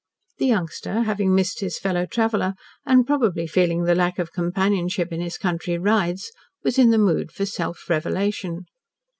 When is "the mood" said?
6.89-7.31